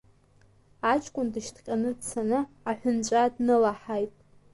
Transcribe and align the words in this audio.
Аҷкәын 0.91 1.27
дышьҭҟьаны 1.33 1.89
дцаны 1.99 2.39
аҳәынҵәа 2.69 3.23
днылаҳаит… 3.33 4.13